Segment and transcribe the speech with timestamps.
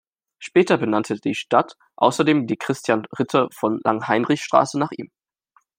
[0.39, 5.11] Später benannte die Stadt außerdem die "Christian-Ritter-von-Langheinrich-Straße" nach ihm.